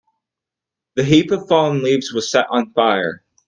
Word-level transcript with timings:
The 0.95 1.03
heap 1.03 1.29
of 1.29 1.47
fallen 1.47 1.83
leaves 1.83 2.11
was 2.11 2.31
set 2.31 2.47
on 2.49 2.73
fire. 2.73 3.23